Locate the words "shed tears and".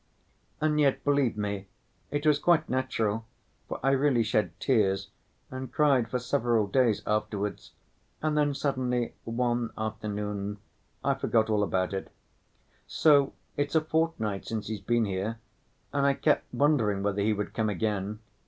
4.23-5.71